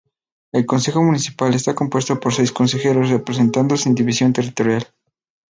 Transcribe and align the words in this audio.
El 0.51 0.65
consejo 0.65 1.03
municipal 1.03 1.53
está 1.53 1.75
compuesto 1.75 2.19
por 2.19 2.33
seis 2.33 2.51
consejeros 2.51 3.11
representando 3.11 3.77
sin 3.77 3.93
división 3.93 4.33
territorial. 4.33 4.87